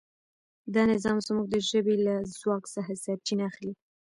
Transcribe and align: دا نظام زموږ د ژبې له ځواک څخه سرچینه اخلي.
دا 0.73 0.83
نظام 0.93 1.17
زموږ 1.27 1.47
د 1.49 1.55
ژبې 1.69 1.95
له 2.05 2.15
ځواک 2.39 2.63
څخه 2.75 2.91
سرچینه 3.03 3.43
اخلي. 3.49 3.73